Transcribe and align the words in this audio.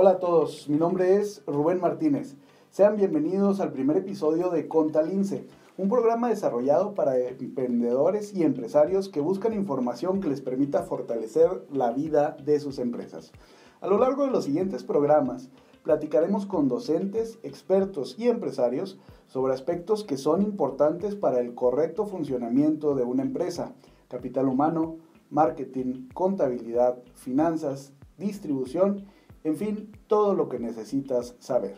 Hola 0.00 0.10
a 0.10 0.18
todos, 0.20 0.68
mi 0.68 0.76
nombre 0.76 1.16
es 1.16 1.42
Rubén 1.44 1.80
Martínez. 1.80 2.36
Sean 2.70 2.96
bienvenidos 2.96 3.58
al 3.58 3.72
primer 3.72 3.96
episodio 3.96 4.48
de 4.48 4.68
Contalince, 4.68 5.48
un 5.76 5.88
programa 5.88 6.28
desarrollado 6.28 6.94
para 6.94 7.18
emprendedores 7.18 8.32
y 8.32 8.44
empresarios 8.44 9.08
que 9.08 9.18
buscan 9.18 9.54
información 9.54 10.20
que 10.20 10.28
les 10.28 10.40
permita 10.40 10.84
fortalecer 10.84 11.66
la 11.72 11.90
vida 11.90 12.36
de 12.44 12.60
sus 12.60 12.78
empresas. 12.78 13.32
A 13.80 13.88
lo 13.88 13.98
largo 13.98 14.24
de 14.24 14.30
los 14.30 14.44
siguientes 14.44 14.84
programas, 14.84 15.50
platicaremos 15.82 16.46
con 16.46 16.68
docentes, 16.68 17.40
expertos 17.42 18.14
y 18.16 18.28
empresarios 18.28 19.00
sobre 19.26 19.52
aspectos 19.52 20.04
que 20.04 20.16
son 20.16 20.42
importantes 20.42 21.16
para 21.16 21.40
el 21.40 21.56
correcto 21.56 22.06
funcionamiento 22.06 22.94
de 22.94 23.02
una 23.02 23.24
empresa, 23.24 23.74
capital 24.06 24.46
humano, 24.46 24.98
marketing, 25.28 26.08
contabilidad, 26.14 27.02
finanzas, 27.14 27.94
distribución, 28.16 29.04
en 29.44 29.56
fin, 29.56 29.92
todo 30.06 30.34
lo 30.34 30.48
que 30.48 30.58
necesitas 30.58 31.36
saber. 31.38 31.76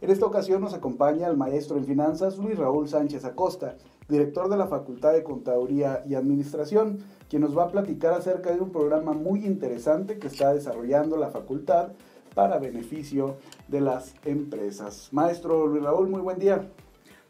En 0.00 0.10
esta 0.10 0.26
ocasión 0.26 0.60
nos 0.60 0.74
acompaña 0.74 1.26
el 1.26 1.36
maestro 1.36 1.76
en 1.76 1.84
finanzas 1.84 2.38
Luis 2.38 2.56
Raúl 2.56 2.88
Sánchez 2.88 3.24
Acosta, 3.24 3.76
director 4.08 4.48
de 4.48 4.56
la 4.56 4.68
Facultad 4.68 5.12
de 5.12 5.24
Contaduría 5.24 6.04
y 6.06 6.14
Administración, 6.14 6.98
quien 7.28 7.42
nos 7.42 7.56
va 7.56 7.64
a 7.64 7.70
platicar 7.70 8.14
acerca 8.14 8.52
de 8.52 8.60
un 8.60 8.70
programa 8.70 9.12
muy 9.12 9.44
interesante 9.44 10.18
que 10.18 10.28
está 10.28 10.54
desarrollando 10.54 11.16
la 11.16 11.30
facultad 11.30 11.92
para 12.34 12.58
beneficio 12.58 13.36
de 13.66 13.80
las 13.80 14.14
empresas. 14.24 15.08
Maestro 15.10 15.66
Luis 15.66 15.82
Raúl, 15.82 16.08
muy 16.08 16.20
buen 16.20 16.38
día. 16.38 16.70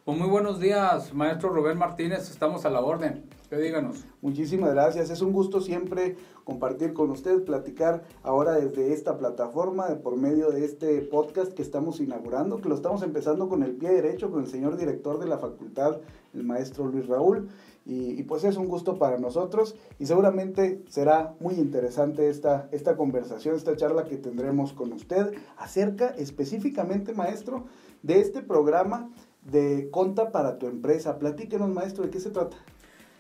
Pues 0.05 0.19
muy 0.19 0.29
buenos 0.29 0.61
días, 0.61 1.13
maestro 1.15 1.51
Rubén 1.51 1.79
Martínez, 1.79 2.31
estamos 2.31 2.65
a 2.65 2.71
la 2.71 2.81
orden. 2.81 3.28
¿Qué 3.49 3.57
díganos? 3.57 4.05
Muchísimas 4.21 4.75
gracias, 4.75 5.09
es 5.09 5.23
un 5.23 5.33
gusto 5.33 5.63
siempre 5.63 6.17
compartir 6.45 6.93
con 6.93 7.11
usted, 7.11 7.45
platicar 7.45 8.03
ahora 8.23 8.53
desde 8.53 8.93
esta 8.93 9.17
plataforma, 9.17 9.87
por 10.03 10.19
medio 10.19 10.51
de 10.51 10.67
este 10.67 11.01
podcast 11.01 11.55
que 11.55 11.63
estamos 11.63 11.99
inaugurando, 11.99 12.61
que 12.61 12.69
lo 12.69 12.75
estamos 12.75 13.03
empezando 13.03 13.49
con 13.49 13.63
el 13.63 13.73
pie 13.73 13.89
derecho, 13.89 14.31
con 14.31 14.43
el 14.43 14.49
señor 14.49 14.77
director 14.77 15.19
de 15.19 15.29
la 15.29 15.39
facultad, 15.39 15.97
el 16.35 16.45
maestro 16.45 16.89
Luis 16.89 17.07
Raúl. 17.07 17.49
Y, 17.87 18.23
pues 18.25 18.45
es 18.45 18.59
un 18.59 18.69
gusto 18.69 18.99
para 18.99 19.17
nosotros 19.17 19.75
y 19.99 20.05
seguramente 20.05 20.83
será 20.91 21.35
muy 21.41 21.55
interesante 21.55 22.29
esta, 22.29 22.69
esta 22.71 22.99
conversación, 22.99 23.57
esta 23.57 23.77
charla 23.77 24.05
que 24.05 24.19
tendremos 24.19 24.75
con 24.75 24.93
usted 24.93 25.33
acerca 25.57 26.09
específicamente, 26.09 27.15
maestro, 27.15 27.65
de 28.03 28.21
este 28.21 28.43
programa 28.43 29.11
de 29.51 29.89
Conta 29.91 30.33
para 30.33 30.59
tu 30.59 30.67
empresa. 30.67 31.19
Platíquenos, 31.19 31.71
maestro, 31.71 32.05
¿de 32.05 32.11
qué 32.11 32.21
se 32.21 32.29
trata? 32.29 32.59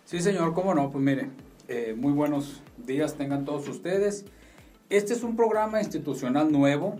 Sí, 0.09 0.23
señor, 0.23 0.55
cómo 0.55 0.75
no, 0.75 0.91
pues 0.91 1.05
mire, 1.05 1.28
eh, 1.69 1.95
muy 1.95 2.14
buenos 2.14 2.62
días 2.78 3.17
tengan 3.19 3.45
todos 3.45 3.69
ustedes. 3.69 4.25
Este 4.89 5.12
es 5.12 5.23
un 5.23 5.37
programa 5.37 5.83
institucional 5.83 6.51
nuevo 6.51 6.97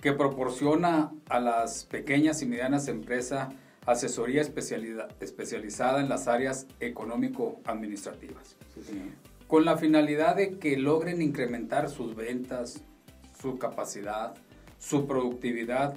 que 0.00 0.12
proporciona 0.12 1.12
a 1.28 1.40
las 1.40 1.86
pequeñas 1.86 2.40
y 2.40 2.46
medianas 2.46 2.86
empresas 2.86 3.48
asesoría 3.84 4.42
especializada 4.42 6.00
en 6.00 6.08
las 6.08 6.28
áreas 6.28 6.68
económico-administrativas, 6.78 8.56
con 9.48 9.64
la 9.64 9.76
finalidad 9.76 10.36
de 10.36 10.56
que 10.60 10.76
logren 10.76 11.22
incrementar 11.22 11.90
sus 11.90 12.14
ventas, 12.14 12.84
su 13.42 13.58
capacidad, 13.58 14.36
su 14.78 15.08
productividad 15.08 15.96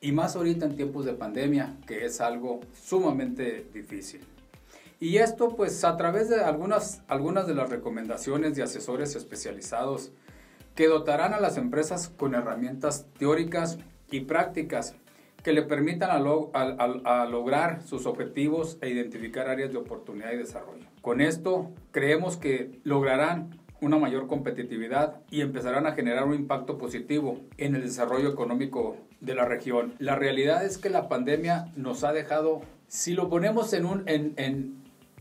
y 0.00 0.10
más 0.10 0.34
ahorita 0.34 0.66
en 0.66 0.74
tiempos 0.74 1.04
de 1.04 1.12
pandemia, 1.12 1.76
que 1.86 2.04
es 2.04 2.20
algo 2.20 2.62
sumamente 2.74 3.64
difícil. 3.72 4.26
Y 5.00 5.18
esto 5.18 5.54
pues 5.56 5.84
a 5.84 5.96
través 5.96 6.28
de 6.28 6.40
algunas, 6.40 7.02
algunas 7.08 7.46
de 7.46 7.54
las 7.54 7.70
recomendaciones 7.70 8.56
de 8.56 8.62
asesores 8.62 9.14
especializados 9.14 10.12
que 10.74 10.88
dotarán 10.88 11.34
a 11.34 11.40
las 11.40 11.56
empresas 11.56 12.08
con 12.08 12.34
herramientas 12.34 13.06
teóricas 13.18 13.78
y 14.10 14.20
prácticas 14.20 14.94
que 15.42 15.52
le 15.52 15.62
permitan 15.62 16.10
a, 16.10 17.24
lograr 17.26 17.82
sus 17.82 18.06
objetivos 18.06 18.76
e 18.80 18.88
identificar 18.90 19.48
áreas 19.48 19.72
de 19.72 19.78
oportunidad 19.78 20.32
y 20.32 20.36
desarrollo. 20.36 20.84
Con 21.00 21.20
esto 21.20 21.70
creemos 21.92 22.36
que 22.36 22.80
lograrán 22.84 23.58
una 23.80 23.98
mayor 23.98 24.26
competitividad 24.26 25.20
y 25.30 25.40
empezarán 25.40 25.86
a 25.86 25.92
generar 25.92 26.24
un 26.24 26.34
impacto 26.34 26.78
positivo 26.78 27.40
en 27.56 27.76
el 27.76 27.82
desarrollo 27.82 28.28
económico 28.28 28.96
de 29.20 29.34
la 29.34 29.44
región. 29.44 29.94
La 29.98 30.16
realidad 30.16 30.64
es 30.64 30.78
que 30.78 30.90
la 30.90 31.08
pandemia 31.08 31.72
nos 31.76 32.02
ha 32.04 32.12
dejado, 32.12 32.62
si 32.88 33.14
lo 33.14 33.28
ponemos 33.28 33.72
en, 33.72 33.86
un, 33.86 34.04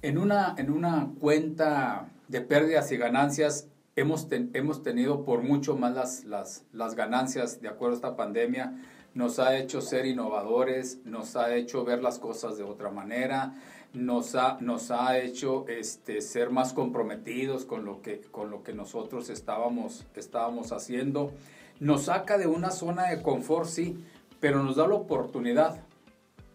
en, 0.02 0.18
una, 0.18 0.56
en 0.58 0.72
una 0.72 1.12
cuenta 1.20 2.10
de 2.28 2.42
pérdidas 2.42 2.92
y 2.92 2.98
ganancias, 2.98 3.68
hemos, 3.96 4.28
hemos 4.32 4.84
tenido 4.84 5.26
por 5.26 5.42
mucho 5.42 5.76
más 5.76 5.94
las, 5.94 6.24
las, 6.26 6.66
las 6.72 6.96
ganancias 6.96 7.62
de 7.62 7.70
acuerdo 7.70 7.94
a 7.94 7.98
esta 7.98 8.16
pandemia 8.16 8.76
nos 9.18 9.40
ha 9.40 9.58
hecho 9.58 9.82
ser 9.82 10.06
innovadores, 10.06 11.00
nos 11.04 11.36
ha 11.36 11.56
hecho 11.56 11.84
ver 11.84 12.04
las 12.04 12.20
cosas 12.20 12.56
de 12.56 12.64
otra 12.64 12.92
manera, 12.92 13.56
nos 13.94 14.36
ha, 14.36 14.60
nos 14.62 14.92
ha 14.92 15.18
hecho 15.18 15.68
este, 15.68 16.22
ser 16.22 16.52
más 16.52 16.72
comprometidos 16.72 17.66
con 17.66 17.84
lo 17.84 18.04
que, 18.04 18.22
con 18.22 18.52
lo 18.52 18.62
que 18.62 18.74
nosotros 18.74 19.32
estábamos, 19.32 20.06
estábamos 20.16 20.72
haciendo. 20.72 21.32
Nos 21.80 22.04
saca 22.04 22.38
de 22.38 22.46
una 22.46 22.70
zona 22.70 23.10
de 23.10 23.24
confort, 23.24 23.68
sí, 23.68 23.98
pero 24.40 24.62
nos 24.62 24.76
da 24.76 24.88
la 24.88 24.94
oportunidad 24.94 25.80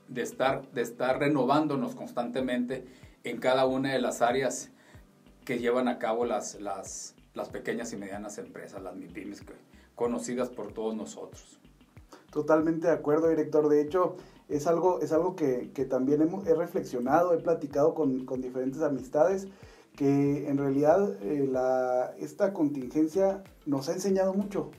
de 0.07 0.23
estar, 0.23 0.63
de 0.71 0.83
estar 0.83 1.19
renovándonos 1.19 1.97
constantemente 1.97 2.87
en 3.25 3.39
cada 3.39 3.67
una 3.67 3.93
de 3.93 4.01
las 4.01 4.23
áreas 4.23 4.71
que 5.45 5.59
llevan 5.59 5.89
a 5.89 5.99
cabo 5.99 6.25
las, 6.25 6.61
las, 6.61 7.15
las 7.35 7.49
pequeñas 7.49 7.93
y 7.93 7.97
medianas 7.97 8.39
empresas, 8.39 8.83
las 8.83 8.97
MIPIMES, 8.97 9.45
conocidas 9.95 10.51
por 10.51 10.73
todos 10.73 10.95
nosotros. 10.95 11.59
Totalmente 12.31 12.87
de 12.87 12.95
acuerdo, 12.95 13.29
director. 13.29 13.69
De 13.69 13.83
hecho, 13.83 14.17
es 14.49 14.67
algo, 14.67 15.01
es 15.01 15.13
algo 15.13 15.37
que, 15.37 15.71
también 15.89 16.23
hemos, 16.23 16.47
he 16.47 16.55
reflexionado, 16.55 17.35
he 17.35 17.39
platicado 17.39 17.95
con, 17.95 18.27
diferentes 18.41 18.83
amistades, 18.83 19.49
que 19.97 20.49
en 20.49 20.57
realidad 20.57 21.23
eh, 21.23 21.47
la, 21.51 22.15
esta 22.19 22.55
contingencia 22.55 23.43
nos 23.67 23.89
ha 23.89 23.93
enseñado 23.93 24.33
mucho. 24.33 24.71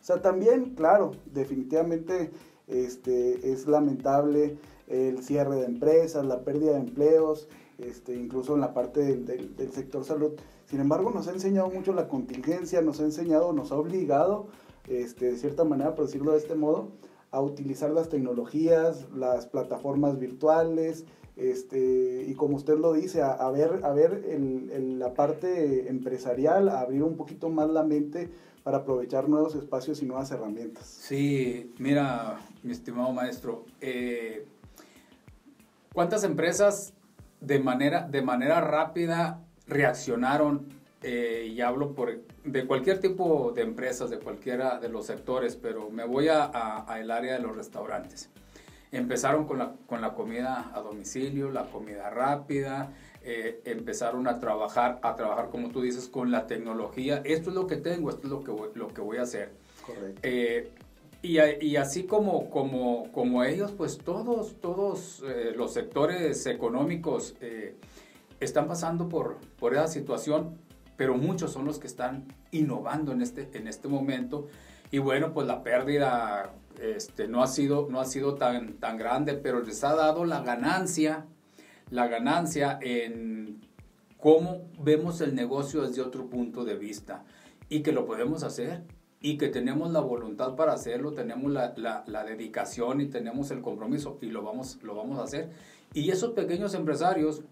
O 0.00 0.04
sea, 0.04 0.22
también, 0.22 0.74
claro, 0.74 1.12
definitivamente 1.26 2.30
este, 2.66 3.52
es 3.52 3.66
lamentable 3.66 4.56
el 4.88 5.22
cierre 5.22 5.56
de 5.56 5.66
empresas, 5.66 6.24
la 6.24 6.40
pérdida 6.40 6.72
de 6.72 6.80
empleos, 6.80 7.48
este, 7.88 8.14
incluso 8.14 8.54
en 8.54 8.60
la 8.60 8.72
parte 8.74 9.00
del, 9.16 9.72
sector 9.72 10.04
salud. 10.04 10.32
Sin 10.66 10.80
embargo, 10.80 11.10
nos 11.10 11.28
ha 11.28 11.32
enseñado 11.32 11.70
mucho 11.70 11.92
la 11.92 12.08
contingencia, 12.08 12.80
nos 12.82 13.00
ha 13.00 13.04
enseñado, 13.04 13.52
nos 13.52 13.72
ha 13.72 13.76
obligado 13.76 14.48
este, 14.88 15.32
de 15.32 15.36
cierta 15.36 15.64
manera, 15.64 15.94
por 15.94 16.06
decirlo 16.06 16.32
de 16.32 16.38
este 16.38 16.54
modo, 16.54 16.88
a 17.30 17.40
utilizar 17.40 17.90
las 17.90 18.08
tecnologías, 18.08 19.08
las 19.14 19.46
plataformas 19.46 20.18
virtuales, 20.18 21.04
este, 21.36 22.26
y 22.28 22.34
como 22.34 22.56
usted 22.56 22.78
lo 22.78 22.92
dice, 22.92 23.22
a, 23.22 23.50
ver, 23.50 23.80
a 23.84 23.92
ver 23.92 24.22
la 24.98 25.14
parte 25.14 25.88
empresarial, 25.88 26.68
a 26.68 26.80
abrir 26.80 27.02
un 27.02 27.16
poquito 27.16 27.48
más 27.48 27.70
la 27.70 27.82
mente 27.82 28.30
para 28.62 28.78
aprovechar 28.78 29.28
nuevos 29.28 29.54
espacios 29.54 30.02
y 30.02 30.06
nuevas 30.06 30.30
herramientas. 30.30 30.86
Sí, 30.86 31.72
mira, 31.78 32.38
mi 32.62 32.72
estimado 32.72 33.12
maestro, 33.12 33.64
eh, 33.80 34.46
¿cuántas 35.94 36.22
empresas 36.22 36.92
de 37.42 37.58
manera, 37.58 38.08
de 38.08 38.22
manera 38.22 38.60
rápida 38.60 39.40
reaccionaron 39.66 40.68
eh, 41.02 41.50
y 41.52 41.60
hablo 41.60 41.94
por, 41.94 42.22
de 42.44 42.66
cualquier 42.66 43.00
tipo 43.00 43.52
de 43.52 43.62
empresas, 43.62 44.10
de 44.10 44.18
cualquiera 44.18 44.78
de 44.78 44.88
los 44.88 45.06
sectores, 45.06 45.56
pero 45.56 45.90
me 45.90 46.04
voy 46.04 46.28
a, 46.28 46.84
el 46.98 47.10
área 47.10 47.34
de 47.34 47.40
los 47.40 47.56
restaurantes. 47.56 48.30
Empezaron 48.92 49.46
con 49.46 49.58
la, 49.58 49.74
con 49.86 50.00
la 50.00 50.14
comida 50.14 50.70
a 50.74 50.80
domicilio, 50.80 51.50
la 51.50 51.64
comida 51.64 52.10
rápida, 52.10 52.92
eh, 53.24 53.60
empezaron 53.64 54.28
a 54.28 54.38
trabajar, 54.38 55.00
a 55.02 55.16
trabajar, 55.16 55.48
como 55.50 55.70
tú 55.70 55.80
dices, 55.80 56.08
con 56.08 56.30
la 56.30 56.46
tecnología. 56.46 57.22
Esto 57.24 57.50
es 57.50 57.56
lo 57.56 57.66
que 57.66 57.76
tengo, 57.76 58.10
esto 58.10 58.22
es 58.24 58.30
lo 58.30 58.44
que 58.44 58.50
voy, 58.50 58.68
lo 58.74 58.88
que 58.88 59.00
voy 59.00 59.16
a 59.16 59.22
hacer. 59.22 59.52
Correcto. 59.86 60.20
Eh, 60.22 60.70
y, 61.22 61.76
así 61.76 62.04
como, 62.04 62.50
como, 62.50 63.10
como 63.12 63.44
ellos, 63.44 63.72
pues 63.72 63.98
todos, 63.98 64.60
todos 64.60 65.22
los 65.56 65.72
sectores 65.72 66.46
económicos 66.46 67.36
están 68.40 68.66
pasando 68.66 69.08
por, 69.08 69.38
por 69.58 69.74
esa 69.74 69.86
situación 69.86 70.58
pero 71.02 71.16
muchos 71.16 71.52
son 71.52 71.64
los 71.64 71.80
que 71.80 71.88
están 71.88 72.28
innovando 72.50 73.10
en 73.10 73.22
este, 73.22 73.48
en 73.54 73.66
este 73.66 73.88
momento. 73.88 74.46
Y 74.92 74.98
bueno, 74.98 75.32
pues 75.32 75.46
la 75.46 75.62
pérdida 75.62 76.54
este, 76.80 77.28
no 77.28 77.42
ha 77.42 77.46
sido, 77.46 77.88
no 77.90 78.00
ha 78.00 78.04
sido 78.04 78.34
tan, 78.34 78.74
tan 78.74 78.98
grande, 78.98 79.34
pero 79.34 79.62
les 79.62 79.82
ha 79.84 79.94
dado 79.94 80.24
la 80.24 80.42
ganancia, 80.42 81.26
la 81.90 82.06
ganancia 82.06 82.78
en 82.80 83.62
cómo 84.18 84.68
vemos 84.78 85.20
el 85.20 85.34
negocio 85.34 85.82
desde 85.82 86.02
otro 86.02 86.26
punto 86.26 86.64
de 86.64 86.76
vista 86.76 87.24
y 87.68 87.82
que 87.82 87.92
lo 87.92 88.06
podemos 88.06 88.44
hacer 88.44 88.84
y 89.22 89.38
que 89.38 89.48
tenemos 89.48 89.92
la 89.92 90.00
voluntad 90.00 90.56
para 90.56 90.72
hacerlo, 90.72 91.12
tenemos 91.12 91.50
la, 91.50 91.74
la, 91.76 92.24
dedicación 92.24 93.00
y 93.00 93.06
tenemos 93.06 93.50
el 93.52 93.62
compromiso 93.62 94.18
y 94.20 94.26
lo 94.26 94.42
vamos, 94.42 94.78
lo 94.82 94.94
vamos 94.94 95.18
a 95.20 95.22
hacer. 95.22 95.50
Y 95.94 96.10
esos 96.10 96.32
pequeños 96.32 96.74
empresarios 96.74 97.42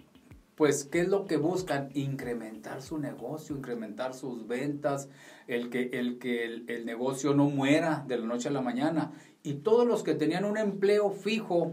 pues, 0.61 0.85
¿qué 0.85 1.01
es 1.01 1.09
lo 1.09 1.25
que 1.25 1.39
buscan? 1.39 1.89
Incrementar 1.95 2.83
su 2.83 2.99
negocio, 2.99 3.57
incrementar 3.57 4.13
sus 4.13 4.47
ventas, 4.47 5.09
el 5.47 5.71
que, 5.71 5.89
el, 5.95 6.19
que 6.19 6.45
el, 6.45 6.85
negocio 6.85 7.33
no 7.33 7.47
muera 7.47 8.05
de 8.07 8.19
la 8.19 8.27
noche 8.27 8.51
a 8.51 8.53
la 8.53 8.61
mañana. 8.61 9.11
Y 9.43 9.55
todos 9.55 9.87
los 9.87 10.03
que 10.03 10.15
tenían 10.15 10.45
un 10.45 10.59
empleo 10.59 11.13
fijo 11.13 11.73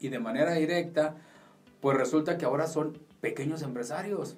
y 0.00 0.08
de 0.08 0.18
manera 0.18 0.54
directa, 0.54 1.16
pues 1.82 1.98
resulta 1.98 2.38
que 2.38 2.46
ahora 2.46 2.68
son 2.68 2.96
pequeños 3.20 3.60
empresarios. 3.60 4.34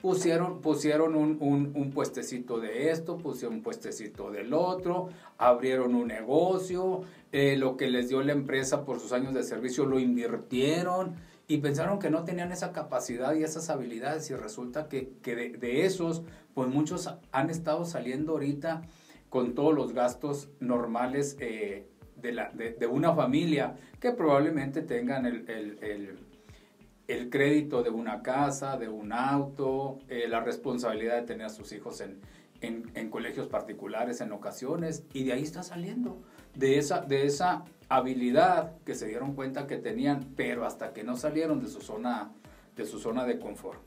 Pusieron, 0.00 0.60
pusieron 0.60 1.16
un, 1.16 1.38
un, 1.40 1.90
puestecito 1.90 2.60
de 2.60 2.90
esto, 2.90 3.18
pusieron 3.18 3.56
un 3.56 3.62
puestecito 3.62 4.30
del 4.30 4.54
otro, 4.54 5.08
abrieron 5.38 5.96
un 5.96 6.06
negocio, 6.06 7.02
eh, 7.32 7.56
lo 7.56 7.76
que 7.76 7.88
les 7.88 8.08
dio 8.08 8.22
la 8.22 8.32
empresa 8.32 8.84
por 8.84 9.00
sus 9.00 9.12
años 9.12 9.34
de 9.34 9.42
servicio 9.42 9.86
lo 9.86 9.98
invirtieron 9.98 11.16
y 11.48 11.58
pensaron 11.58 11.98
que 11.98 12.10
no 12.10 12.24
tenían 12.24 12.52
esa 12.52 12.72
capacidad 12.72 13.34
y 13.34 13.42
esas 13.42 13.70
habilidades 13.70 14.30
y 14.30 14.34
resulta 14.34 14.88
que, 14.88 15.14
que 15.22 15.34
de, 15.34 15.84
esos, 15.86 16.22
pues 16.54 16.68
muchos 16.68 17.10
han 17.32 17.50
estado 17.50 17.84
saliendo 17.86 18.32
ahorita 18.32 18.82
con 19.30 19.54
todos 19.54 19.74
los 19.74 19.94
gastos 19.94 20.50
normales 20.60 21.36
eh, 21.40 21.88
de, 22.16 22.32
la, 22.32 22.50
de, 22.50 22.86
una 22.86 23.14
familia 23.14 23.76
que 23.98 24.12
probablemente 24.12 24.82
tengan 24.82 25.26
el, 25.26 26.18
el, 27.08 27.30
crédito 27.30 27.82
de 27.82 27.90
una 27.90 28.22
casa, 28.22 28.76
de 28.76 28.88
un 28.88 29.12
auto, 29.12 29.98
eh, 30.08 30.26
la 30.28 30.40
responsabilidad 30.40 31.16
de 31.16 31.22
tener 31.22 31.46
a 31.46 31.50
sus 31.50 31.72
hijos 31.72 32.00
en, 32.00 32.20
en, 32.60 33.10
colegios 33.10 33.48
particulares 33.48 34.20
en 34.20 34.32
ocasiones 34.32 35.04
y 35.12 35.24
de 35.24 35.32
ahí 35.32 35.42
está 35.42 35.62
saliendo 35.62 36.22
de 36.54 36.78
esa, 36.78 37.00
de 37.00 37.26
esa 37.26 37.64
habilidad 37.88 38.76
que 38.84 38.94
se 38.94 39.06
dieron 39.06 39.34
cuenta 39.34 39.66
que 39.66 39.78
tenían, 39.78 40.32
pero 40.36 40.66
hasta 40.66 40.92
que 40.92 41.04
no 41.04 41.16
salieron 41.16 41.62
de 41.62 41.68
su 41.68 41.80
zona 41.80 42.32
de, 42.76 42.84
su 42.84 42.98
zona 42.98 43.24
de 43.24 43.38
confort. 43.38 43.80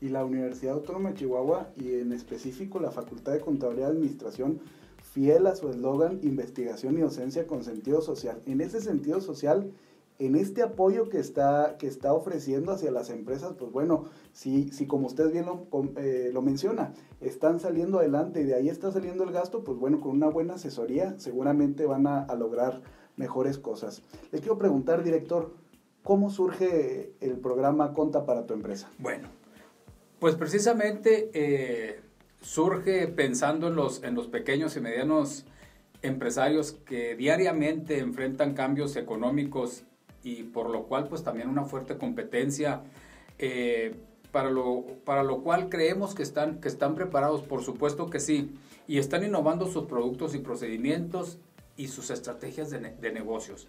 Y 0.00 0.08
la 0.08 0.24
Universidad 0.24 0.74
Autónoma 0.74 1.10
de 1.10 1.16
Chihuahua 1.16 1.70
y 1.76 1.94
en 1.94 2.12
específico 2.12 2.80
la 2.80 2.90
Facultad 2.90 3.32
de 3.32 3.40
Contaduría 3.40 3.84
y 3.84 3.90
Administración, 3.90 4.60
fiel 5.12 5.46
a 5.46 5.56
su 5.56 5.68
eslogan 5.68 6.20
investigación 6.22 6.96
y 6.96 7.00
docencia 7.00 7.46
con 7.46 7.64
sentido 7.64 8.00
social. 8.00 8.40
En 8.46 8.60
ese 8.60 8.80
sentido 8.80 9.20
social, 9.20 9.70
en 10.20 10.36
este 10.36 10.62
apoyo 10.62 11.08
que 11.08 11.18
está, 11.18 11.76
que 11.78 11.86
está 11.86 12.12
ofreciendo 12.12 12.72
hacia 12.72 12.90
las 12.90 13.08
empresas, 13.08 13.54
pues 13.58 13.72
bueno, 13.72 14.04
si, 14.32 14.70
si 14.70 14.86
como 14.86 15.06
usted 15.06 15.32
bien 15.32 15.46
lo, 15.46 15.66
eh, 15.96 16.30
lo, 16.30 16.42
menciona, 16.42 16.92
están 17.22 17.58
saliendo 17.58 17.98
adelante 17.98 18.42
y 18.42 18.44
de 18.44 18.54
ahí 18.54 18.68
está 18.68 18.92
saliendo 18.92 19.24
el 19.24 19.32
gasto, 19.32 19.64
pues 19.64 19.78
bueno, 19.78 19.98
con 20.00 20.12
una 20.12 20.28
buena 20.28 20.54
asesoría 20.54 21.18
seguramente 21.18 21.86
van 21.86 22.06
a, 22.06 22.26
lograr 22.34 22.82
mejores 23.16 23.56
cosas. 23.56 24.02
Le 24.30 24.40
quiero 24.40 24.58
preguntar, 24.58 25.02
director, 25.02 25.54
¿cómo 26.02 26.28
surge 26.28 27.14
el 27.20 27.38
programa 27.38 27.94
Conta 27.94 28.26
para 28.26 28.44
tu 28.44 28.52
empresa? 28.52 28.90
Bueno, 28.98 29.28
pues 30.18 30.34
precisamente 30.34 31.30
eh, 31.32 32.00
surge 32.42 33.08
pensando 33.08 33.68
en 33.68 33.74
los, 33.74 34.02
en 34.02 34.14
los 34.14 34.28
pequeños 34.28 34.76
y 34.76 34.80
medianos 34.80 35.46
empresarios 36.02 36.72
que 36.72 37.16
diariamente 37.16 38.00
enfrentan 38.00 38.52
cambios 38.52 38.96
económicos 38.96 39.84
y 40.22 40.44
por 40.44 40.70
lo 40.70 40.84
cual 40.84 41.08
pues 41.08 41.22
también 41.22 41.48
una 41.48 41.64
fuerte 41.64 41.96
competencia. 41.96 42.82
Eh, 43.38 43.94
para 44.32 44.50
lo, 44.50 44.84
para 45.04 45.24
lo 45.24 45.42
cual 45.42 45.68
creemos 45.68 46.14
que 46.14 46.22
están, 46.22 46.60
que 46.60 46.68
están 46.68 46.94
preparados, 46.94 47.42
por 47.42 47.62
supuesto 47.62 48.10
que 48.10 48.20
sí, 48.20 48.52
y 48.86 48.98
están 48.98 49.24
innovando 49.24 49.66
sus 49.66 49.86
productos 49.86 50.34
y 50.34 50.38
procedimientos 50.38 51.38
y 51.76 51.88
sus 51.88 52.10
estrategias 52.10 52.70
de, 52.70 53.12
negocios. 53.12 53.68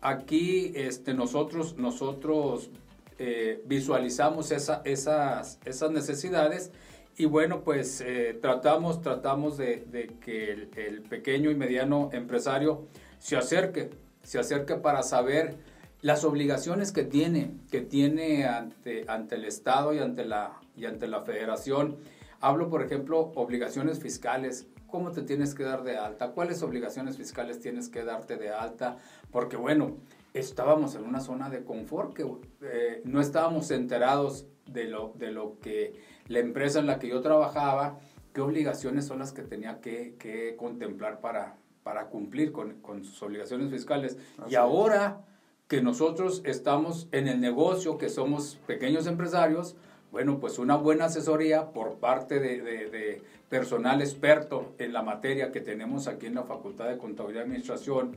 Aquí 0.00 0.72
este, 0.74 1.14
nosotros, 1.14 1.76
nosotros 1.78 2.70
eh, 3.18 3.62
visualizamos 3.66 4.50
esa, 4.50 4.82
esas, 4.84 5.58
esas 5.64 5.90
necesidades 5.90 6.70
y 7.16 7.26
bueno, 7.26 7.62
pues 7.62 8.00
eh, 8.00 8.36
tratamos, 8.40 9.00
tratamos 9.00 9.56
de, 9.56 10.16
que 10.20 10.50
el, 10.50 11.02
pequeño 11.02 11.50
y 11.50 11.54
mediano 11.54 12.10
empresario 12.12 12.88
se 13.18 13.36
acerque, 13.36 13.90
se 14.22 14.38
acerque 14.38 14.74
para 14.74 15.02
saber 15.04 15.56
las 16.04 16.22
obligaciones 16.24 16.92
que 16.92 17.02
tiene, 17.02 17.54
que 17.70 17.80
tiene 17.80 18.44
ante, 18.44 19.06
ante 19.08 19.36
el 19.36 19.46
Estado 19.46 19.94
y 19.94 20.00
ante, 20.00 20.26
la, 20.26 20.60
y 20.76 20.84
ante 20.84 21.08
la 21.08 21.22
federación. 21.22 21.96
Hablo, 22.42 22.68
por 22.68 22.82
ejemplo, 22.82 23.32
obligaciones 23.36 24.00
fiscales, 24.00 24.66
cómo 24.86 25.12
te 25.12 25.22
tienes 25.22 25.54
que 25.54 25.62
dar 25.62 25.82
de 25.82 25.96
alta, 25.96 26.32
cuáles 26.32 26.62
obligaciones 26.62 27.16
fiscales 27.16 27.58
tienes 27.58 27.88
que 27.88 28.04
darte 28.04 28.36
de 28.36 28.50
alta, 28.50 28.98
porque 29.30 29.56
bueno, 29.56 29.96
estábamos 30.34 30.94
en 30.94 31.04
una 31.04 31.20
zona 31.20 31.48
de 31.48 31.64
confort 31.64 32.12
que 32.12 32.26
eh, 32.60 33.00
no 33.06 33.22
estábamos 33.22 33.70
enterados 33.70 34.46
de 34.66 34.84
lo, 34.84 35.14
de 35.16 35.32
lo 35.32 35.58
que 35.58 36.02
la 36.26 36.40
empresa 36.40 36.80
en 36.80 36.86
la 36.86 36.98
que 36.98 37.08
yo 37.08 37.22
trabajaba, 37.22 37.98
qué 38.34 38.42
obligaciones 38.42 39.06
son 39.06 39.20
las 39.20 39.32
que 39.32 39.40
tenía 39.40 39.80
que, 39.80 40.16
que 40.18 40.54
contemplar 40.56 41.22
para, 41.22 41.56
para 41.82 42.08
cumplir 42.08 42.52
con, 42.52 42.82
con 42.82 43.04
sus 43.04 43.22
obligaciones 43.22 43.70
fiscales. 43.70 44.18
y 44.50 44.54
ahora 44.56 45.24
que 45.68 45.82
nosotros 45.82 46.42
estamos 46.44 47.08
en 47.12 47.28
el 47.28 47.40
negocio, 47.40 47.98
que 47.98 48.08
somos 48.08 48.58
pequeños 48.66 49.06
empresarios, 49.06 49.76
bueno, 50.12 50.38
pues 50.38 50.58
una 50.58 50.76
buena 50.76 51.06
asesoría 51.06 51.72
por 51.72 51.96
parte 51.96 52.38
de, 52.38 52.60
de, 52.60 53.22
personal 53.48 54.00
experto 54.00 54.72
en 54.78 54.92
la 54.92 55.02
materia 55.02 55.50
que 55.52 55.60
tenemos 55.60 56.06
aquí 56.06 56.26
en 56.26 56.34
la 56.34 56.44
Facultad 56.44 56.88
de 56.88 56.98
Contabilidad 56.98 57.42
y 57.42 57.44
Administración. 57.44 58.16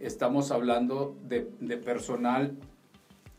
Estamos 0.00 0.50
hablando 0.50 1.16
de, 1.28 1.50
de 1.60 1.76
personal 1.76 2.56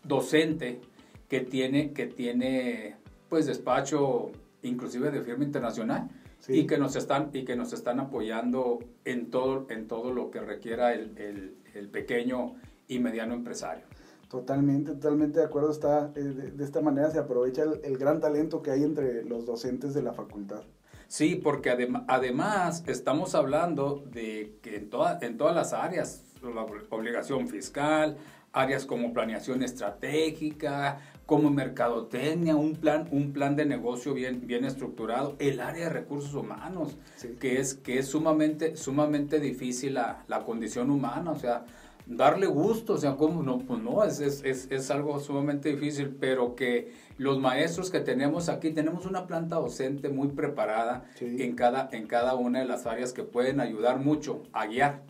docente 0.04 0.82
que 1.30 1.42
tiene, 1.42 1.94
que 1.94 2.08
tiene 2.08 2.96
pues 3.30 3.46
despacho 3.48 4.32
inclusive 4.62 5.12
de 5.12 5.22
firma 5.22 5.44
internacional 5.44 6.10
y, 6.48 6.68
que 6.68 6.78
nos 6.78 6.96
están, 6.96 7.30
y 7.34 7.44
que 7.44 7.56
nos 7.56 7.74
están 7.74 8.00
apoyando 8.00 8.80
en 9.04 9.32
todo, 9.32 9.66
en 9.70 9.88
todo 9.88 10.14
lo 10.14 10.30
que 10.30 10.42
requiera 10.42 10.94
el, 10.94 11.18
el, 11.18 11.56
el 11.74 11.90
pequeño 11.90 12.56
y 12.88 13.00
mediano 13.00 13.34
empresario. 13.34 13.84
Totalmente, 14.30 14.92
totalmente 14.94 15.40
de 15.40 15.46
acuerdo. 15.46 15.72
Está, 15.72 16.12
eh, 16.16 16.20
de, 16.22 16.64
esta 16.64 16.82
manera 16.82 17.12
se 17.12 17.20
aprovecha 17.20 17.64
el, 17.84 17.98
gran 17.98 18.20
talento 18.20 18.62
que 18.62 18.72
hay 18.72 18.84
entre 18.84 19.24
los 19.24 19.46
docentes 19.46 19.94
de 19.94 20.02
la 20.02 20.14
facultad. 20.14 20.62
Sí, 21.08 21.36
porque 21.36 21.70
además 22.08 22.84
estamos 22.88 23.36
hablando 23.36 24.04
de 24.12 24.58
que 24.64 24.78
en, 24.78 24.90
toda, 24.90 25.20
en 25.22 25.38
todas 25.38 25.56
las 25.56 25.72
áreas, 25.72 26.24
la 26.42 26.66
obligación 26.90 27.48
fiscal, 27.48 28.18
áreas 28.52 28.86
como 28.86 29.14
planeación 29.14 29.62
estratégica, 29.62 31.00
como 31.26 31.50
mercadotecnia, 31.50 32.56
un 32.56 32.76
plan, 32.76 33.08
un 33.12 33.34
plan 33.34 33.56
de 33.56 33.66
negocio 33.66 34.14
bien, 34.14 34.48
bien 34.48 34.66
estructurado, 34.66 35.36
el 35.40 35.60
área 35.60 35.86
de 35.86 35.94
recursos 35.94 36.34
humanos, 36.34 36.98
que, 37.40 37.60
es, 37.60 37.76
que 37.76 38.00
es 38.00 38.08
sumamente, 38.08 38.78
sumamente 38.78 39.40
difícil 39.40 39.96
la, 39.96 40.24
la 40.28 40.44
condición 40.44 40.90
humana, 40.90 41.32
o 41.32 41.38
sea, 41.38 41.66
darle 42.06 42.48
gusto, 42.48 42.94
o 42.94 42.98
sea, 42.98 43.16
¿cómo 43.16 43.42
no? 43.42 43.60
Pues 43.60 43.82
no, 43.82 44.04
es, 44.04 44.20
es, 44.20 44.44
es, 44.44 44.68
es, 44.72 44.92
algo 44.92 45.20
sumamente 45.20 45.70
difícil, 45.70 46.16
pero 46.20 46.56
que 46.56 46.94
los 47.18 47.40
maestros 47.40 47.90
que 47.90 48.00
tenemos 48.00 48.50
aquí, 48.50 48.72
tenemos 48.72 49.06
una 49.06 49.26
planta 49.26 49.56
docente 49.56 50.10
muy 50.10 50.30
preparada 50.30 51.06
en, 51.20 51.56
cada, 51.56 51.90
en 51.92 52.08
cada 52.08 52.36
una 52.36 52.60
de 52.60 52.66
las 52.66 52.86
áreas 52.86 53.14
que 53.14 53.24
pueden 53.24 53.60
ayudar 53.60 54.00
mucho 54.00 54.44
a 54.54 54.68
guiar 54.68 55.02